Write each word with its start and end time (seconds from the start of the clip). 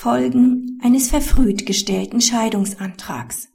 Folgen 0.00 0.78
eines 0.80 1.10
verfrüht 1.10 1.66
gestellten 1.66 2.20
Scheidungsantrags. 2.20 3.48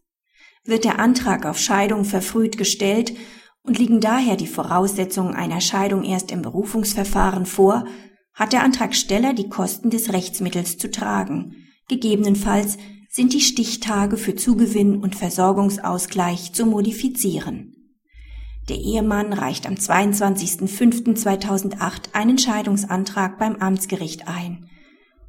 Wird 0.66 0.84
der 0.84 1.00
Antrag 1.00 1.46
auf 1.46 1.58
Scheidung 1.58 2.04
verfrüht 2.04 2.58
gestellt 2.58 3.14
und 3.62 3.80
liegen 3.80 4.02
daher 4.02 4.36
die 4.36 4.48
Voraussetzungen 4.48 5.36
einer 5.36 5.62
Scheidung 5.62 6.04
erst 6.04 6.34
im 6.34 6.42
Berufungsverfahren 6.42 7.46
vor, 7.46 7.86
hat 8.34 8.52
der 8.52 8.62
Antragsteller 8.62 9.34
die 9.34 9.48
Kosten 9.48 9.90
des 9.90 10.12
Rechtsmittels 10.12 10.78
zu 10.78 10.92
tragen. 10.92 11.56
Gegebenenfalls 11.88 12.78
sind 13.10 13.32
die 13.32 13.40
Stichtage 13.40 14.18
für 14.18 14.36
Zugewinn 14.36 14.98
und 14.98 15.16
Versorgungsausgleich 15.16 16.52
zu 16.52 16.66
modifizieren. 16.66 17.74
Der 18.68 18.80
Ehemann 18.80 19.32
reicht 19.32 19.66
am 19.66 19.76
22.05.2008 19.76 22.12
einen 22.12 22.38
Scheidungsantrag 22.38 23.40
beim 23.40 23.56
Amtsgericht 23.56 24.28
ein. 24.28 24.68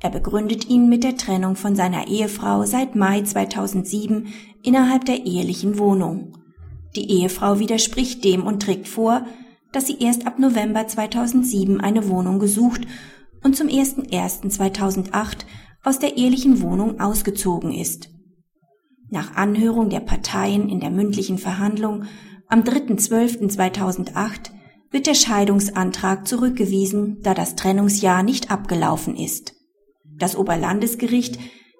Er 0.05 0.11
begründet 0.11 0.69
ihn 0.69 0.91
mit 0.91 1.03
der 1.03 1.17
Trennung 1.17 1.57
von 1.57 1.75
seiner 1.77 2.09
Ehefrau 2.09 2.67
seit 2.67 2.95
Mai 2.95 3.23
2007 3.23 4.27
innerhalb 4.63 5.07
der 5.07 5.25
ehelichen 5.25 5.79
Wohnung. 5.79 6.37
Die 6.95 7.11
Ehefrau 7.11 7.59
widerspricht 7.59 8.23
dem 8.23 8.43
und 8.47 8.61
trägt 8.61 8.87
vor, 8.87 9.25
dass 9.73 9.87
sie 9.87 9.97
erst 9.99 10.27
ab 10.27 10.39
November 10.39 10.87
2007 10.87 11.81
eine 11.81 12.07
Wohnung 12.11 12.39
gesucht 12.39 12.83
und 13.43 13.57
zum 13.57 13.69
01.01.2008 13.69 15.47
aus 15.83 16.01
der 16.01 16.19
ehelichen 16.19 16.61
Wohnung 16.61 17.01
ausgezogen 17.01 17.73
ist. 17.73 18.11
Nach 19.09 19.37
Anhörung 19.37 19.89
der 19.89 20.01
Parteien 20.01 20.69
in 20.69 20.81
der 20.81 20.91
mündlichen 20.91 21.39
Verhandlung 21.39 22.05
am 22.49 22.61
3.12.2008 22.61 24.51
wird 24.91 25.07
der 25.07 25.15
Scheidungsantrag 25.15 26.29
zurückgewiesen, 26.29 27.23
da 27.23 27.33
das 27.33 27.57
Trennungsjahr 27.57 28.23
nicht 28.23 28.51
abgelaufen 28.51 29.17
ist. 29.17 29.54
Das 30.17 30.37
Oberlandesgericht 30.37 31.39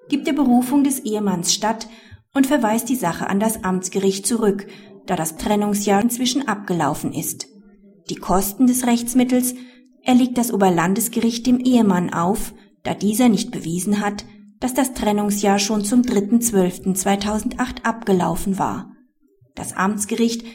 gibt 0.09 0.27
der 0.27 0.33
Berufung 0.33 0.83
des 0.83 0.99
Ehemanns 0.99 1.53
statt 1.53 1.87
und 2.33 2.47
verweist 2.47 2.89
die 2.89 2.95
Sache 2.95 3.27
an 3.27 3.39
das 3.39 3.63
Amtsgericht 3.63 4.27
zurück, 4.27 4.67
da 5.05 5.15
das 5.15 5.37
Trennungsjahr 5.37 6.01
inzwischen 6.01 6.47
abgelaufen 6.47 7.13
ist. 7.13 7.47
Die 8.09 8.15
Kosten 8.15 8.67
des 8.67 8.85
Rechtsmittels 8.85 9.55
erlegt 10.03 10.37
das 10.37 10.53
Oberlandesgericht 10.53 11.47
dem 11.47 11.59
Ehemann 11.59 12.13
auf, 12.13 12.53
da 12.83 12.93
dieser 12.93 13.29
nicht 13.29 13.51
bewiesen 13.51 14.01
hat, 14.01 14.25
dass 14.59 14.73
das 14.73 14.93
Trennungsjahr 14.93 15.59
schon 15.59 15.83
zum 15.83 16.01
3.12.2008 16.01 17.83
abgelaufen 17.83 18.59
war. 18.59 18.91
Das 19.55 19.73
Amtsgericht 19.73 20.45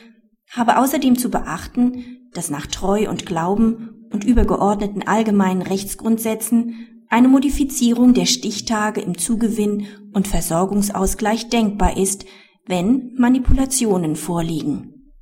habe 0.50 0.78
außerdem 0.78 1.16
zu 1.16 1.30
beachten, 1.30 2.28
dass 2.32 2.50
nach 2.50 2.66
Treu 2.66 3.08
und 3.08 3.26
Glauben 3.26 4.06
und 4.12 4.24
übergeordneten 4.24 5.06
allgemeinen 5.06 5.62
Rechtsgrundsätzen 5.62 6.86
eine 7.10 7.26
Modifizierung 7.26 8.14
der 8.14 8.26
Stichtage 8.26 9.00
im 9.00 9.18
Zugewinn 9.18 9.88
und 10.12 10.28
Versorgungsausgleich 10.28 11.48
denkbar 11.48 11.96
ist, 11.96 12.24
wenn 12.66 13.12
Manipulationen 13.16 14.14
vorliegen. 14.14 15.12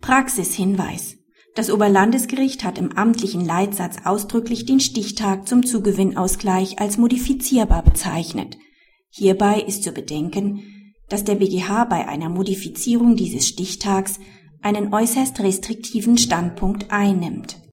Praxishinweis. 0.00 1.16
Das 1.56 1.70
Oberlandesgericht 1.70 2.64
hat 2.64 2.78
im 2.78 2.92
amtlichen 2.92 3.44
Leitsatz 3.44 3.96
ausdrücklich 4.04 4.64
den 4.66 4.80
Stichtag 4.80 5.48
zum 5.48 5.66
Zugewinnausgleich 5.66 6.78
als 6.78 6.96
modifizierbar 6.96 7.82
bezeichnet. 7.82 8.56
Hierbei 9.10 9.60
ist 9.60 9.82
zu 9.82 9.92
bedenken, 9.92 10.62
dass 11.08 11.24
der 11.24 11.34
BGH 11.34 11.84
bei 11.84 12.08
einer 12.08 12.30
Modifizierung 12.30 13.16
dieses 13.16 13.48
Stichtags 13.48 14.18
einen 14.62 14.94
äußerst 14.94 15.40
restriktiven 15.40 16.16
Standpunkt 16.16 16.90
einnimmt 16.90 17.62